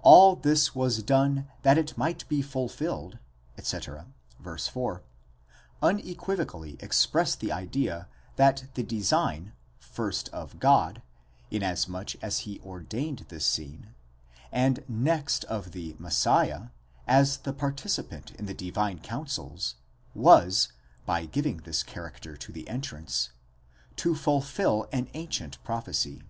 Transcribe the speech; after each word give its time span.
All 0.00 0.36
this 0.36 0.74
was 0.74 1.02
done 1.02 1.48
that 1.60 1.76
it 1.76 1.98
might 1.98 2.26
be 2.30 2.40
fulfilled, 2.40 3.18
etc. 3.58 4.06
(v. 4.40 4.56
4), 4.56 5.02
unequivocally 5.82 6.78
express 6.80 7.34
the 7.34 7.52
idea 7.52 8.08
that 8.36 8.68
the 8.72 8.82
design, 8.82 9.52
first 9.78 10.30
of 10.30 10.58
God, 10.60 11.02
inasmuch 11.50 12.14
as 12.24 12.38
he 12.48 12.58
ordained 12.60 13.26
this 13.28 13.44
scene, 13.44 13.90
and 14.50 14.82
next 14.88 15.44
of 15.44 15.72
the 15.72 15.94
Messiah, 15.98 16.68
as 17.06 17.36
the 17.36 17.52
participant 17.52 18.30
in 18.38 18.46
the 18.46 18.54
Divine 18.54 19.00
counsels, 19.00 19.74
was, 20.14 20.72
by 21.04 21.26
giving 21.26 21.58
this 21.58 21.82
character 21.82 22.34
to 22.34 22.50
the 22.50 22.66
entrance, 22.66 23.28
to 23.96 24.14
fulfil 24.14 24.88
an 24.90 25.10
ancient 25.12 25.62
prophecy. 25.64 26.22